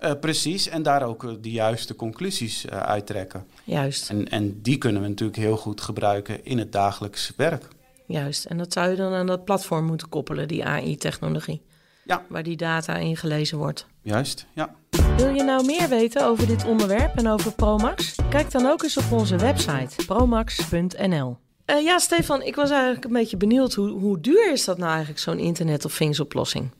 Uh, 0.00 0.12
precies, 0.20 0.68
en 0.68 0.82
daar 0.82 1.02
ook 1.02 1.22
uh, 1.22 1.30
de 1.40 1.50
juiste 1.50 1.94
conclusies 1.94 2.68
uittrekken. 2.68 3.46
Juist. 3.64 4.10
En, 4.10 4.28
en 4.28 4.62
die 4.62 4.78
kunnen 4.78 5.02
we 5.02 5.08
natuurlijk 5.08 5.38
heel 5.38 5.56
goed 5.56 5.80
gebruiken 5.80 6.44
in 6.44 6.58
het 6.58 6.72
dagelijks 6.72 7.32
werk. 7.36 7.68
Juist, 8.06 8.44
en 8.44 8.58
dat 8.58 8.72
zou 8.72 8.90
je 8.90 8.96
dan 8.96 9.12
aan 9.12 9.26
dat 9.26 9.44
platform 9.44 9.84
moeten 9.84 10.08
koppelen, 10.08 10.48
die 10.48 10.64
AI-technologie. 10.64 11.62
Ja. 12.04 12.24
Waar 12.28 12.42
die 12.42 12.56
data 12.56 12.96
in 12.96 13.16
gelezen 13.16 13.58
wordt. 13.58 13.86
Juist, 14.02 14.46
ja. 14.52 14.74
Wil 15.16 15.34
je 15.34 15.42
nou 15.42 15.66
meer 15.66 15.88
weten 15.88 16.26
over 16.26 16.46
dit 16.46 16.64
onderwerp 16.64 17.16
en 17.16 17.28
over 17.28 17.52
Promax? 17.52 18.14
Kijk 18.28 18.50
dan 18.50 18.66
ook 18.66 18.82
eens 18.82 18.96
op 18.96 19.12
onze 19.12 19.36
website 19.36 20.04
promax.nl. 20.06 21.36
Uh, 21.66 21.82
ja, 21.82 21.98
Stefan, 21.98 22.42
ik 22.42 22.54
was 22.54 22.70
eigenlijk 22.70 23.04
een 23.04 23.12
beetje 23.12 23.36
benieuwd. 23.36 23.74
Hoe, 23.74 23.88
hoe 23.88 24.20
duur 24.20 24.52
is 24.52 24.64
dat 24.64 24.78
nou 24.78 24.90
eigenlijk, 24.90 25.20
zo'n 25.20 25.38
Internet 25.38 25.84
of 25.84 25.96
Things 25.96 26.20
oplossing? 26.20 26.70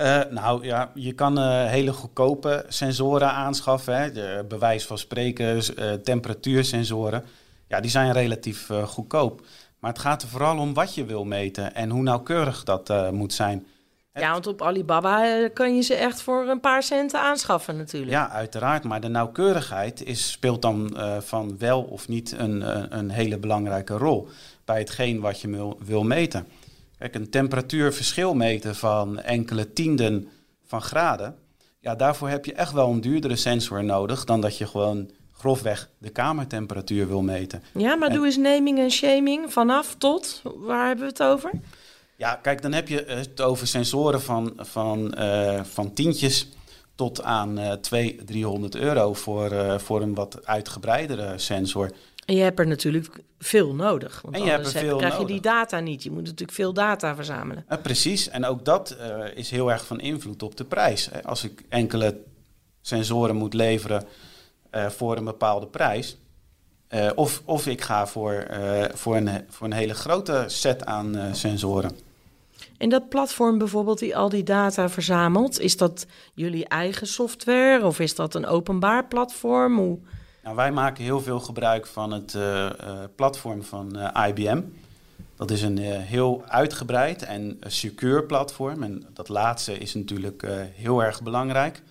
Uh, 0.00 0.20
nou 0.30 0.64
ja, 0.64 0.90
je 0.94 1.12
kan 1.12 1.38
uh, 1.38 1.64
hele 1.66 1.92
goedkope 1.92 2.64
sensoren 2.68 3.30
aanschaffen. 3.30 3.96
Hè. 3.96 4.12
De 4.12 4.44
bewijs 4.48 4.86
van 4.86 4.98
spreken, 4.98 5.62
temperatuursensoren. 6.02 7.24
Ja, 7.68 7.80
die 7.80 7.90
zijn 7.90 8.12
relatief 8.12 8.68
goedkoop. 8.84 9.46
Maar 9.78 9.90
het 9.90 10.00
gaat 10.00 10.22
er 10.22 10.28
vooral 10.28 10.58
om 10.58 10.74
wat 10.74 10.94
je 10.94 11.04
wil 11.04 11.24
meten 11.24 11.74
en 11.74 11.90
hoe 11.90 12.02
nauwkeurig 12.02 12.64
dat 12.64 13.12
moet 13.12 13.32
zijn. 13.32 13.66
Ja, 14.14 14.32
want 14.32 14.46
op 14.46 14.62
Alibaba 14.62 15.24
eh, 15.24 15.52
kan 15.52 15.74
je 15.74 15.82
ze 15.82 15.94
echt 15.94 16.22
voor 16.22 16.48
een 16.48 16.60
paar 16.60 16.82
centen 16.82 17.20
aanschaffen 17.20 17.76
natuurlijk. 17.76 18.10
Ja, 18.10 18.30
uiteraard. 18.30 18.84
Maar 18.84 19.00
de 19.00 19.08
nauwkeurigheid 19.08 20.04
is, 20.04 20.30
speelt 20.30 20.62
dan 20.62 20.96
van 21.20 21.58
wel 21.58 21.82
of 21.82 22.08
niet 22.08 22.34
een, 22.38 22.62
eh, 22.62 22.82
een 22.88 23.10
hele 23.10 23.38
belangrijke 23.38 23.96
rol 23.96 24.28
bij 24.64 24.78
hetgeen 24.78 25.20
wat 25.20 25.40
je 25.40 25.48
wil, 25.48 25.78
wil 25.84 26.02
meten. 26.02 26.46
Kijk, 27.00 27.14
een 27.14 27.30
temperatuurverschil 27.30 28.34
meten 28.34 28.76
van 28.76 29.20
enkele 29.20 29.72
tienden 29.72 30.28
van 30.66 30.82
graden. 30.82 31.36
Ja, 31.78 31.94
daarvoor 31.94 32.28
heb 32.28 32.44
je 32.44 32.52
echt 32.52 32.72
wel 32.72 32.90
een 32.90 33.00
duurdere 33.00 33.36
sensor 33.36 33.84
nodig 33.84 34.24
dan 34.24 34.40
dat 34.40 34.58
je 34.58 34.66
gewoon 34.66 35.10
grofweg 35.32 35.88
de 35.98 36.10
kamertemperatuur 36.10 37.08
wil 37.08 37.22
meten. 37.22 37.62
Ja, 37.72 37.94
maar 37.94 38.12
doe 38.12 38.24
eens 38.24 38.36
naming 38.36 38.78
en 38.78 38.90
shaming 38.90 39.52
vanaf 39.52 39.94
tot, 39.98 40.42
waar 40.56 40.86
hebben 40.86 41.04
we 41.04 41.10
het 41.10 41.22
over? 41.22 41.50
Ja, 42.16 42.34
kijk, 42.34 42.62
dan 42.62 42.72
heb 42.72 42.88
je 42.88 43.04
het 43.06 43.40
over 43.40 43.66
sensoren 43.66 44.22
van, 44.22 44.52
van, 44.56 45.14
uh, 45.18 45.64
van 45.64 45.92
tientjes 45.92 46.48
tot 46.94 47.22
aan 47.22 47.58
uh, 47.58 47.72
200, 47.72 48.26
300 48.26 48.76
euro 48.76 49.14
voor, 49.14 49.52
uh, 49.52 49.78
voor 49.78 50.02
een 50.02 50.14
wat 50.14 50.46
uitgebreidere 50.46 51.38
sensor. 51.38 51.90
En 52.24 52.34
je 52.34 52.42
hebt 52.42 52.58
er 52.58 52.66
natuurlijk 52.66 53.22
veel 53.38 53.74
nodig. 53.74 54.20
Want 54.22 54.34
en 54.34 54.42
je 54.42 54.50
hebt 54.50 54.66
er 54.66 54.72
veel 54.72 54.96
krijg 54.96 55.18
je 55.18 55.26
die 55.26 55.40
data 55.40 55.80
niet. 55.80 56.02
Je 56.02 56.10
moet 56.10 56.22
natuurlijk 56.22 56.52
veel 56.52 56.72
data 56.72 57.14
verzamelen. 57.14 57.66
Precies, 57.82 58.28
en 58.28 58.44
ook 58.44 58.64
dat 58.64 58.96
uh, 59.00 59.36
is 59.36 59.50
heel 59.50 59.70
erg 59.70 59.84
van 59.84 60.00
invloed 60.00 60.42
op 60.42 60.56
de 60.56 60.64
prijs. 60.64 61.10
Als 61.24 61.44
ik 61.44 61.64
enkele 61.68 62.20
sensoren 62.80 63.36
moet 63.36 63.54
leveren 63.54 64.04
uh, 64.72 64.86
voor 64.86 65.16
een 65.16 65.24
bepaalde 65.24 65.66
prijs, 65.66 66.16
of, 67.14 67.42
of 67.44 67.66
ik 67.66 67.80
ga 67.80 68.06
voor, 68.06 68.46
voor, 68.94 69.16
een, 69.16 69.44
voor 69.48 69.66
een 69.66 69.72
hele 69.72 69.94
grote 69.94 70.44
set 70.46 70.84
aan 70.84 71.16
sensoren. 71.32 71.96
En 72.78 72.88
dat 72.88 73.08
platform 73.08 73.58
bijvoorbeeld 73.58 73.98
die 73.98 74.16
al 74.16 74.28
die 74.28 74.42
data 74.42 74.88
verzamelt, 74.88 75.60
is 75.60 75.76
dat 75.76 76.06
jullie 76.34 76.68
eigen 76.68 77.06
software 77.06 77.84
of 77.84 78.00
is 78.00 78.14
dat 78.14 78.34
een 78.34 78.46
openbaar 78.46 79.06
platform? 79.06 79.78
Hoe... 79.78 79.98
Nou, 80.42 80.56
wij 80.56 80.72
maken 80.72 81.04
heel 81.04 81.20
veel 81.20 81.40
gebruik 81.40 81.86
van 81.86 82.12
het 82.12 82.34
uh, 82.34 82.42
uh, 82.42 82.70
platform 83.14 83.62
van 83.62 83.98
eh, 83.98 84.28
IBM. 84.28 84.60
Dat 85.36 85.50
is 85.50 85.62
een 85.62 85.78
heel 85.78 86.44
uitgebreid 86.46 87.22
en 87.22 87.58
secure 87.66 88.22
platform. 88.22 88.82
En 88.82 89.06
dat 89.12 89.28
laatste 89.28 89.78
is 89.78 89.94
natuurlijk 89.94 90.46
heel 90.74 91.02
erg 91.02 91.22
belangrijk. 91.22 91.82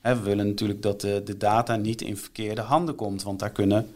We 0.00 0.20
willen 0.20 0.46
natuurlijk 0.46 0.82
dat 0.82 1.00
de 1.00 1.36
data 1.38 1.76
niet 1.76 2.02
in 2.02 2.16
verkeerde 2.16 2.60
handen 2.60 2.94
komt, 2.94 3.22
want 3.22 3.38
daar 3.38 3.50
kunnen 3.50 3.94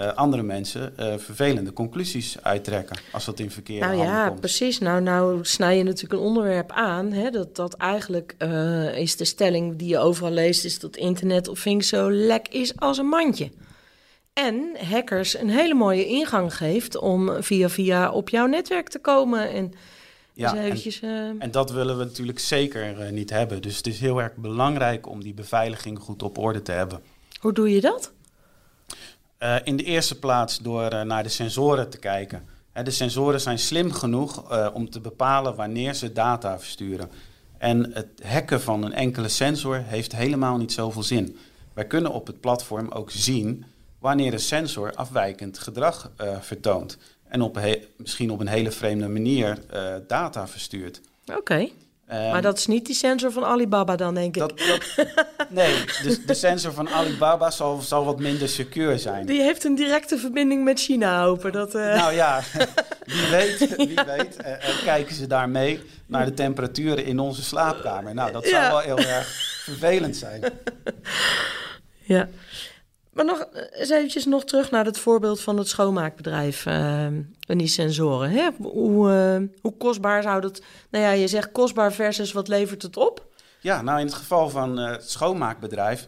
uh, 0.00 0.14
andere 0.14 0.42
mensen 0.42 0.92
uh, 1.00 1.14
vervelende 1.16 1.72
conclusies 1.72 2.42
uittrekken 2.42 2.96
als 3.12 3.24
dat 3.24 3.38
in 3.38 3.50
verkeerde 3.50 3.86
nou, 3.86 3.98
ja, 3.98 4.28
komt. 4.28 4.40
precies. 4.40 4.78
Nou, 4.78 5.02
nou 5.02 5.38
snij 5.42 5.76
je 5.76 5.82
natuurlijk 5.82 6.20
een 6.20 6.26
onderwerp 6.26 6.72
aan. 6.72 7.12
Hè, 7.12 7.30
dat, 7.30 7.56
dat 7.56 7.74
eigenlijk 7.74 8.34
uh, 8.38 8.98
is 8.98 9.16
de 9.16 9.24
stelling 9.24 9.76
die 9.76 9.88
je 9.88 9.98
overal 9.98 10.30
leest... 10.32 10.64
is 10.64 10.78
dat 10.78 10.96
internet 10.96 11.48
of 11.48 11.62
things 11.62 11.88
zo 11.88 12.10
lek 12.10 12.48
is 12.48 12.76
als 12.76 12.98
een 12.98 13.08
mandje. 13.08 13.50
En 14.32 14.76
hackers 14.90 15.38
een 15.38 15.50
hele 15.50 15.74
mooie 15.74 16.06
ingang 16.06 16.56
geeft 16.56 16.98
om 16.98 17.42
via 17.42 17.68
via 17.68 18.10
op 18.10 18.28
jouw 18.28 18.46
netwerk 18.46 18.88
te 18.88 18.98
komen... 18.98 19.50
En, 19.50 19.72
ja, 20.32 20.56
eventjes, 20.56 21.00
en, 21.00 21.36
en, 21.38 21.50
dat 21.50 21.70
willen 21.70 21.98
we 21.98 22.04
natuurlijk 22.04 22.38
zeker 22.38 23.12
niet 23.12 23.30
hebben. 23.30 23.62
Dus 23.62 23.76
het 23.76 23.86
is 23.86 24.00
heel 24.00 24.22
erg 24.22 24.34
belangrijk 24.36 25.08
om 25.08 25.22
die 25.22 25.34
beveiliging 25.34 25.98
goed 25.98 26.22
op 26.22 26.38
orde 26.38 26.62
te 26.62 26.72
hebben. 26.72 27.00
Hoe 27.40 27.52
doe 27.52 27.74
je 27.74 27.80
dat? 27.80 28.12
Uh, 29.42 29.56
in 29.64 29.76
de 29.76 29.82
eerste 29.82 30.18
plaats 30.18 30.58
door 30.58 30.92
uh, 30.92 31.02
naar 31.02 31.22
de 31.22 31.28
sensoren 31.28 31.90
te 31.90 31.98
kijken. 31.98 32.46
De 32.82 32.90
sensoren 32.90 33.40
zijn 33.40 33.58
slim 33.58 33.92
genoeg 33.92 34.52
om 34.74 34.90
te 34.90 35.00
bepalen 35.00 35.54
wanneer 35.54 35.94
ze 35.94 36.12
data 36.12 36.58
versturen. 36.58 37.10
En 37.58 37.92
het 37.92 38.08
hacken 38.24 38.60
van 38.60 38.84
een 38.84 38.92
enkele 38.92 39.28
sensor 39.28 39.76
heeft 39.76 40.16
helemaal 40.16 40.56
niet 40.56 40.72
zoveel 40.72 41.02
zin. 41.02 41.38
Wij 41.72 41.86
kunnen 41.86 42.12
op 42.12 42.26
het 42.26 42.40
platform 42.40 42.88
ook 42.88 43.10
zien 43.10 43.64
wanneer 43.98 44.32
een 44.32 44.38
sensor 44.38 44.94
afwijkend 44.94 45.58
gedrag 45.58 46.10
vertoont. 46.40 46.98
En 47.28 47.42
op 47.42 47.60
misschien 47.96 48.30
op 48.30 48.40
een 48.40 48.48
hele 48.48 48.70
vreemde 48.70 49.08
manier 49.08 49.58
data 50.06 50.48
verstuurt. 50.48 51.00
Oké. 51.36 51.68
Ehm, 52.10 52.30
maar 52.30 52.42
dat 52.42 52.58
is 52.58 52.66
niet 52.66 52.86
die 52.86 52.94
sensor 52.94 53.32
van 53.32 53.44
Alibaba 53.44 53.96
dan, 53.96 54.14
denk 54.14 54.36
ik. 54.36 54.40
dat, 54.40 54.58
dat, 54.58 55.06
nee, 55.48 55.84
dus 56.02 56.24
de 56.26 56.34
sensor 56.34 56.72
van 56.72 56.88
Alibaba 56.88 57.50
zal, 57.50 57.80
zal 57.80 58.04
wat 58.04 58.18
minder 58.18 58.48
secuur 58.48 58.98
zijn. 58.98 59.26
Die 59.26 59.40
heeft 59.42 59.64
een 59.64 59.74
directe 59.74 60.18
verbinding 60.18 60.64
met 60.64 60.80
China, 60.80 61.22
hopen. 61.24 61.52
Dat, 61.52 61.74
eh, 61.74 61.94
Nou 61.96 62.12
ja, 62.14 62.40
wie 63.06 63.26
weet, 63.30 63.76
wie 63.76 63.94
weet 64.06 64.36
eh, 64.36 64.52
eh, 64.52 64.82
kijken 64.84 65.14
ze 65.14 65.26
daarmee 65.26 65.80
naar 66.06 66.24
de 66.24 66.34
temperaturen 66.34 67.04
in 67.04 67.18
onze 67.18 67.42
slaapkamer. 67.42 68.14
Nou, 68.14 68.32
dat 68.32 68.46
zou 68.46 68.62
Ja. 68.62 68.68
wel 68.70 68.78
heel 68.78 68.98
erg 68.98 69.26
vervelend 69.64 70.16
zijn. 70.16 70.42
Ja. 72.02 72.28
Maar 73.12 73.24
nog 73.24 73.38
eh, 73.38 73.80
eens 73.80 73.90
eventjes 73.90 74.24
nog 74.24 74.44
terug 74.44 74.70
naar 74.70 74.84
het 74.84 74.98
voorbeeld 74.98 75.40
van 75.40 75.58
het 75.58 75.68
schoonmaakbedrijf 75.68 76.66
eh, 76.66 77.04
en 77.04 77.26
die 77.46 77.66
sensoren. 77.66 78.30
Hè? 78.30 78.48
Hoe, 78.58 79.12
eh, 79.12 79.60
hoe 79.62 79.76
kostbaar 79.76 80.22
zou 80.22 80.40
dat... 80.40 80.62
Nou 80.90 81.04
ja, 81.04 81.10
je 81.10 81.28
zegt 81.28 81.52
kostbaar 81.52 81.92
versus 81.92 82.32
wat 82.32 82.48
levert 82.48 82.82
het 82.82 82.96
op? 82.96 83.28
Ja, 83.60 83.82
nou 83.82 83.98
in 84.00 84.06
het 84.06 84.14
geval 84.14 84.48
van 84.50 84.78
eh, 84.78 84.90
het 84.90 85.10
schoonmaakbedrijf, 85.10 86.06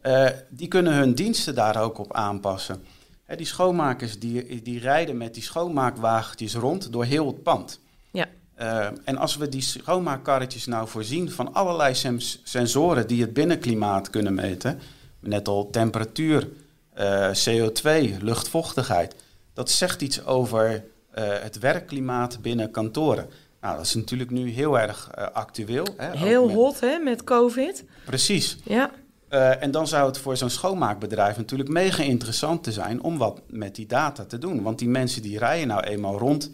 eh, 0.00 0.26
die 0.48 0.68
kunnen 0.68 0.92
hun 0.92 1.14
diensten 1.14 1.54
daar 1.54 1.82
ook 1.82 1.98
op 1.98 2.12
aanpassen. 2.12 2.84
Hè, 3.24 3.36
die 3.36 3.46
schoonmakers 3.46 4.18
die, 4.18 4.62
die 4.62 4.80
rijden 4.80 5.16
met 5.16 5.34
die 5.34 5.42
schoonmaakwagentjes 5.42 6.54
rond 6.54 6.92
door 6.92 7.04
heel 7.04 7.26
het 7.26 7.42
pand. 7.42 7.80
Ja. 8.10 8.26
Eh, 8.54 8.86
en 9.04 9.16
als 9.16 9.36
we 9.36 9.48
die 9.48 9.60
schoonmaakkarretjes 9.60 10.66
nou 10.66 10.88
voorzien 10.88 11.30
van 11.30 11.54
allerlei 11.54 11.94
sens- 11.94 12.40
sensoren 12.44 13.06
die 13.06 13.20
het 13.20 13.32
binnenklimaat 13.32 14.10
kunnen 14.10 14.34
meten, 14.34 14.80
net 15.20 15.48
al 15.48 15.70
temperatuur, 15.70 16.48
eh, 16.94 17.30
CO2, 17.30 18.16
luchtvochtigheid, 18.20 19.14
dat 19.52 19.70
zegt 19.70 20.02
iets 20.02 20.24
over 20.24 20.84
eh, 21.10 21.24
het 21.40 21.58
werkklimaat 21.58 22.38
binnen 22.42 22.70
kantoren. 22.70 23.28
Nou, 23.60 23.76
dat 23.76 23.84
is 23.84 23.94
natuurlijk 23.94 24.30
nu 24.30 24.50
heel 24.50 24.78
erg 24.78 25.10
eh, 25.14 25.26
actueel. 25.32 25.86
Hè, 25.96 26.16
Heel 26.16 26.46
met- 26.46 26.54
hot, 26.54 26.80
hè, 26.80 26.98
met 26.98 27.24
COVID. 27.24 27.84
Precies. 28.04 28.56
Ja. 28.64 28.90
En 29.60 29.70
dan 29.70 29.86
zou 29.88 30.06
het 30.06 30.18
voor 30.18 30.36
zo'n 30.36 30.50
schoonmaakbedrijf 30.50 31.36
natuurlijk 31.36 31.68
mega 31.68 32.02
interessant 32.02 32.62
te 32.62 32.72
zijn 32.72 33.02
om 33.02 33.18
wat 33.18 33.40
met 33.46 33.74
die 33.74 33.86
data 33.86 34.24
te 34.24 34.38
doen. 34.38 34.62
Want 34.62 34.78
die 34.78 34.88
mensen 34.88 35.22
die 35.22 35.38
rijden 35.38 35.68
nou 35.68 35.80
eenmaal 35.82 36.18
rond 36.18 36.50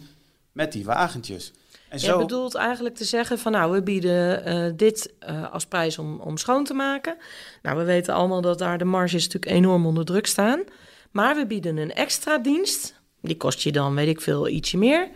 met 0.51 0.71
die 0.71 0.85
wagentjes. 0.85 1.51
En 1.89 1.99
Je 1.99 2.17
bedoelt 2.17 2.55
eigenlijk 2.55 2.95
te 2.95 3.03
zeggen 3.03 3.39
van 3.39 3.51
nou, 3.51 3.71
we 3.71 3.83
bieden 3.83 4.45
eh, 4.45 4.71
dit 4.75 5.13
eh, 5.19 5.51
als 5.51 5.65
prijs 5.65 5.97
om, 5.97 6.19
om 6.19 6.37
schoon 6.37 6.63
te 6.63 6.73
maken. 6.73 7.17
Nou, 7.61 7.77
we 7.77 7.83
weten 7.83 8.13
allemaal 8.13 8.41
dat 8.41 8.59
daar 8.59 8.77
de 8.77 8.85
marges 8.85 9.23
natuurlijk 9.23 9.51
enorm 9.51 9.85
onder 9.85 10.05
druk 10.05 10.27
staan. 10.27 10.63
Maar 11.11 11.35
we 11.35 11.45
bieden 11.45 11.77
een 11.77 11.93
extra 11.93 12.37
dienst. 12.37 13.01
Die 13.21 13.37
kost 13.37 13.61
je 13.61 13.71
dan, 13.71 13.95
weet 13.95 14.07
ik 14.07 14.21
veel, 14.21 14.47
ietsje 14.47 14.77
meer. 14.77 15.09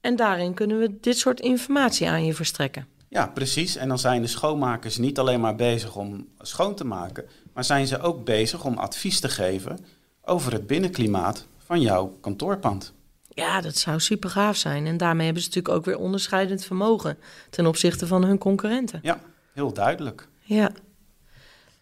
En 0.00 0.16
daarin 0.16 0.54
kunnen 0.54 0.78
we 0.78 1.00
dit 1.00 1.18
soort 1.18 1.40
informatie 1.40 2.08
aan 2.08 2.24
je 2.24 2.34
verstrekken. 2.34 2.86
Ja, 3.08 3.26
precies. 3.26 3.76
En 3.76 3.88
dan 3.88 3.98
zijn 3.98 4.22
de 4.22 4.28
schoonmakers 4.28 4.96
niet 4.96 5.18
alleen 5.18 5.40
maar 5.40 5.56
bezig 5.56 5.96
om 5.96 6.28
schoon 6.38 6.74
te 6.74 6.84
maken, 6.84 7.24
maar 7.52 7.64
zijn 7.64 7.86
ze 7.86 8.00
ook 8.00 8.24
bezig 8.24 8.64
om 8.64 8.78
advies 8.78 9.20
te 9.20 9.28
geven 9.28 9.78
over 10.24 10.52
het 10.52 10.66
binnenklimaat 10.66 11.46
van 11.58 11.80
jouw 11.80 12.16
kantoorpand. 12.20 12.92
Ja, 13.34 13.60
dat 13.60 13.76
zou 13.76 14.00
super 14.00 14.30
gaaf 14.30 14.56
zijn. 14.56 14.86
En 14.86 14.96
daarmee 14.96 15.24
hebben 15.24 15.42
ze 15.42 15.48
natuurlijk 15.48 15.74
ook 15.76 15.84
weer 15.84 15.98
onderscheidend 15.98 16.64
vermogen 16.64 17.18
ten 17.50 17.66
opzichte 17.66 18.06
van 18.06 18.24
hun 18.24 18.38
concurrenten. 18.38 19.00
Ja, 19.02 19.20
heel 19.52 19.72
duidelijk. 19.72 20.28
Ja. 20.40 20.70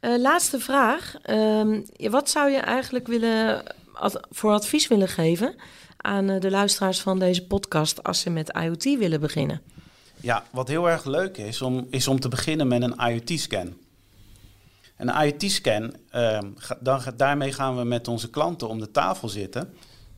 Eh, 0.00 0.18
laatste 0.18 0.58
vraag. 0.60 1.14
Ehm, 1.22 1.80
wat 2.10 2.30
zou 2.30 2.50
je 2.50 2.58
eigenlijk 2.58 3.06
willen, 3.06 3.62
ad- 3.92 4.26
voor 4.30 4.52
advies 4.52 4.88
willen 4.88 5.08
geven 5.08 5.54
aan 5.96 6.28
eh, 6.30 6.40
de 6.40 6.50
luisteraars 6.50 7.00
van 7.00 7.18
deze 7.18 7.46
podcast 7.46 8.02
als 8.02 8.20
ze 8.20 8.30
met 8.30 8.48
IoT 8.62 8.84
willen 8.84 9.20
beginnen? 9.20 9.60
Ja, 10.20 10.44
wat 10.50 10.68
heel 10.68 10.90
erg 10.90 11.04
leuk 11.04 11.36
is, 11.36 11.62
om, 11.62 11.86
is 11.90 12.08
om 12.08 12.20
te 12.20 12.28
beginnen 12.28 12.68
met 12.68 12.82
een 12.82 12.94
IoT-scan. 13.10 13.76
Een 14.96 15.08
IoT-scan, 15.24 15.94
ehm, 16.10 16.46
dan, 16.80 17.00
ga- 17.00 17.10
daarmee 17.16 17.52
gaan 17.52 17.76
we 17.76 17.84
met 17.84 18.08
onze 18.08 18.30
klanten 18.30 18.68
om 18.68 18.78
de 18.78 18.90
tafel 18.90 19.28
zitten 19.28 19.74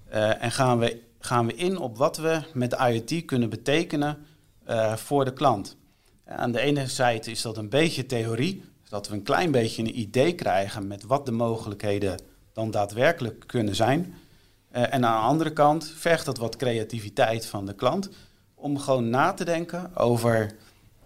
eh, 0.08 0.42
en 0.42 0.50
gaan 0.52 0.78
we, 0.78 1.00
gaan 1.20 1.46
we 1.46 1.54
in 1.54 1.78
op 1.78 1.96
wat 1.96 2.16
we 2.16 2.42
met 2.52 2.72
IoT 2.72 3.24
kunnen 3.24 3.50
betekenen 3.50 4.26
eh, 4.64 4.96
voor 4.96 5.24
de 5.24 5.32
klant. 5.32 5.76
Aan 6.24 6.52
de 6.52 6.60
ene 6.60 6.86
zijde 6.86 7.30
is 7.30 7.42
dat 7.42 7.56
een 7.56 7.68
beetje 7.68 8.06
theorie, 8.06 8.64
dat 8.88 9.08
we 9.08 9.14
een 9.14 9.22
klein 9.22 9.50
beetje 9.50 9.82
een 9.82 9.98
idee 9.98 10.34
krijgen 10.34 10.86
met 10.86 11.02
wat 11.02 11.26
de 11.26 11.32
mogelijkheden 11.32 12.20
dan 12.52 12.70
daadwerkelijk 12.70 13.44
kunnen 13.46 13.74
zijn. 13.74 14.14
Eh, 14.70 14.82
en 14.82 15.04
aan 15.04 15.21
de 15.23 15.28
andere 15.28 15.52
kant 15.52 15.92
vergt 15.97 16.25
dat 16.25 16.38
wat 16.38 16.56
creativiteit 16.56 17.47
van 17.47 17.66
de 17.66 17.75
klant 17.75 18.10
om 18.54 18.78
gewoon 18.78 19.10
na 19.10 19.32
te 19.32 19.45
denken 19.45 19.97
over 19.97 20.54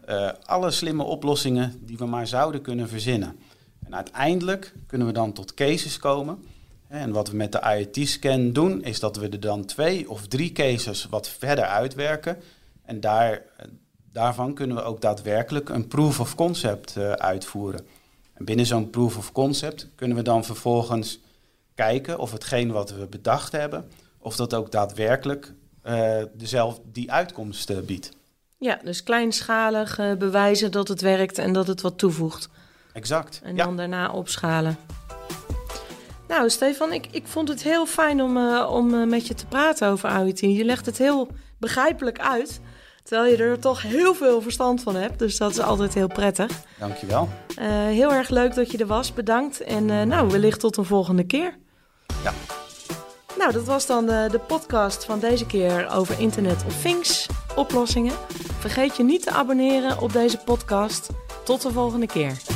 eh, 0.04 0.30
alle 0.44 0.70
slimme 0.70 1.02
oplossingen 1.02 1.80
die 1.80 1.96
we 1.96 2.06
maar 2.06 2.26
zouden 2.26 2.60
kunnen 2.60 2.88
verzinnen. 2.88 3.38
En 3.84 3.94
uiteindelijk 3.94 4.74
kunnen 4.86 5.06
we 5.06 5.12
dan 5.12 5.32
tot 5.32 5.54
cases 5.54 5.98
komen. 5.98 6.44
En 6.94 7.12
wat 7.12 7.28
we 7.28 7.36
met 7.36 7.52
de 7.52 7.60
IoT-scan 7.76 8.52
doen, 8.52 8.82
is 8.82 9.00
dat 9.00 9.16
we 9.16 9.28
er 9.28 9.40
dan 9.40 9.64
twee 9.64 10.10
of 10.10 10.26
drie 10.26 10.52
cases 10.52 11.06
wat 11.10 11.28
verder 11.28 11.64
uitwerken. 11.64 12.36
En 12.84 13.00
daar, 13.00 13.42
daarvan 14.12 14.54
kunnen 14.54 14.76
we 14.76 14.82
ook 14.82 15.00
daadwerkelijk 15.00 15.68
een 15.68 15.88
proof 15.88 16.20
of 16.20 16.34
concept 16.34 16.96
eh, 16.96 17.12
uitvoeren. 17.12 17.86
En 18.34 18.44
binnen 18.44 18.66
zo'n 18.66 18.90
proof 18.90 19.16
of 19.16 19.32
concept 19.32 19.88
kunnen 19.94 20.16
we 20.16 20.22
dan 20.22 20.44
vervolgens 20.44 21.20
kijken 21.74 22.18
of 22.18 22.32
hetgeen 22.32 22.72
wat 22.72 22.90
we 22.90 23.06
bedacht 23.06 23.52
hebben, 23.52 23.90
of 24.18 24.36
dat 24.36 24.54
ook 24.54 24.72
daadwerkelijk 24.72 25.52
eh, 25.82 26.22
dezelfde, 26.32 26.82
die 26.92 27.12
uitkomst 27.12 27.70
eh, 27.70 27.78
biedt. 27.78 28.10
Ja, 28.58 28.80
dus 28.84 29.02
kleinschalig 29.02 29.96
bewijzen 30.18 30.70
dat 30.70 30.88
het 30.88 31.00
werkt 31.00 31.38
en 31.38 31.52
dat 31.52 31.66
het 31.66 31.80
wat 31.80 31.98
toevoegt. 31.98 32.48
Exact. 32.92 33.40
En 33.44 33.56
ja. 33.56 33.64
dan 33.64 33.76
daarna 33.76 34.10
opschalen. 34.12 34.76
Nou, 36.34 36.50
Stefan, 36.50 36.92
ik, 36.92 37.06
ik 37.10 37.26
vond 37.26 37.48
het 37.48 37.62
heel 37.62 37.86
fijn 37.86 38.22
om, 38.22 38.36
eh, 38.36 38.70
om 38.70 38.94
eh, 38.94 39.06
met 39.06 39.26
je 39.26 39.34
te 39.34 39.46
praten 39.46 39.88
over 39.88 40.10
IoT. 40.10 40.40
Je 40.40 40.64
legt 40.64 40.86
het 40.86 40.98
heel 40.98 41.28
begrijpelijk 41.58 42.18
uit. 42.18 42.60
Terwijl 43.02 43.30
je 43.30 43.36
er 43.36 43.58
toch 43.58 43.82
heel 43.82 44.14
veel 44.14 44.42
verstand 44.42 44.82
van 44.82 44.96
hebt. 44.96 45.18
Dus 45.18 45.36
dat 45.36 45.50
is 45.50 45.60
altijd 45.60 45.94
heel 45.94 46.06
prettig. 46.06 46.50
Dankjewel. 46.78 47.28
Eh, 47.56 47.66
heel 47.68 48.12
erg 48.12 48.28
leuk 48.28 48.54
dat 48.54 48.70
je 48.70 48.78
er 48.78 48.86
was. 48.86 49.12
Bedankt. 49.12 49.60
En 49.60 50.08
nou, 50.08 50.30
wellicht 50.30 50.60
tot 50.60 50.76
een 50.76 50.84
volgende 50.84 51.24
keer. 51.24 51.56
Ja. 52.24 52.32
Nou, 53.38 53.52
dat 53.52 53.64
was 53.64 53.86
dan 53.86 54.06
de, 54.06 54.28
de 54.30 54.38
podcast 54.38 55.04
van 55.04 55.18
deze 55.18 55.46
keer 55.46 55.90
over 55.90 56.20
Internet 56.20 56.64
of 56.66 56.82
Things 56.82 57.26
oplossingen. 57.56 58.12
Vergeet 58.58 58.96
je 58.96 59.04
niet 59.04 59.22
te 59.22 59.30
abonneren 59.30 60.00
op 60.00 60.12
deze 60.12 60.38
podcast. 60.38 61.08
Tot 61.44 61.62
de 61.62 61.72
volgende 61.72 62.06
keer. 62.06 62.53